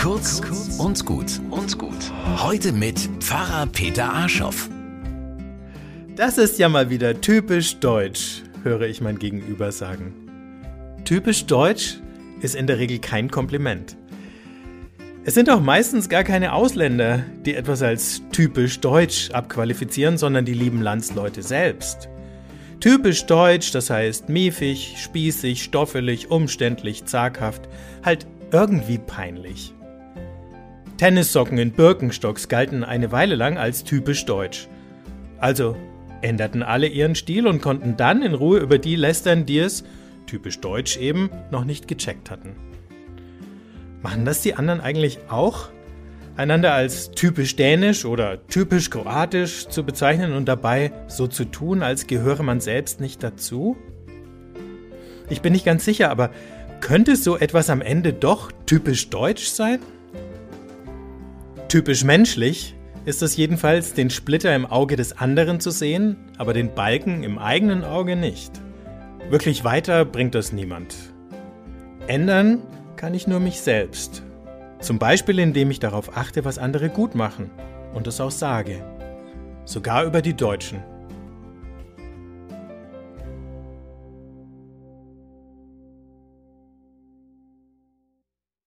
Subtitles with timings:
[0.00, 0.40] Kurz
[0.78, 2.10] und gut und gut.
[2.38, 4.70] Heute mit Pfarrer Peter Arschoff.
[6.16, 10.14] Das ist ja mal wieder typisch deutsch, höre ich mein Gegenüber sagen.
[11.04, 11.98] Typisch deutsch
[12.40, 13.98] ist in der Regel kein Kompliment.
[15.26, 20.54] Es sind auch meistens gar keine Ausländer, die etwas als typisch deutsch abqualifizieren, sondern die
[20.54, 22.08] lieben Landsleute selbst.
[22.80, 27.68] Typisch deutsch, das heißt miefig, spießig, stoffelig, umständlich, zaghaft,
[28.02, 29.74] halt irgendwie peinlich.
[31.00, 34.68] Tennissocken in Birkenstocks galten eine Weile lang als typisch deutsch.
[35.38, 35.74] Also
[36.20, 39.82] änderten alle ihren Stil und konnten dann in Ruhe über die lästern, die es,
[40.26, 42.54] typisch deutsch eben, noch nicht gecheckt hatten.
[44.02, 45.70] Machen das die anderen eigentlich auch?
[46.36, 52.08] Einander als typisch dänisch oder typisch kroatisch zu bezeichnen und dabei so zu tun, als
[52.08, 53.78] gehöre man selbst nicht dazu?
[55.30, 56.28] Ich bin nicht ganz sicher, aber
[56.80, 59.78] könnte so etwas am Ende doch typisch deutsch sein?
[61.70, 62.74] Typisch menschlich
[63.04, 67.38] ist es jedenfalls, den Splitter im Auge des anderen zu sehen, aber den Balken im
[67.38, 68.50] eigenen Auge nicht.
[69.28, 70.96] Wirklich weiter bringt das niemand.
[72.08, 72.60] Ändern
[72.96, 74.24] kann ich nur mich selbst.
[74.80, 77.52] Zum Beispiel indem ich darauf achte, was andere gut machen
[77.94, 78.84] und es auch sage.
[79.64, 80.82] Sogar über die Deutschen.